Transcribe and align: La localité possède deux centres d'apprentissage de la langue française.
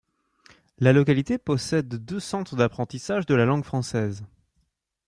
La 0.79 0.93
localité 0.93 1.37
possède 1.37 2.03
deux 2.03 2.19
centres 2.19 2.55
d'apprentissage 2.55 3.27
de 3.27 3.35
la 3.35 3.45
langue 3.45 3.63
française. 3.63 4.25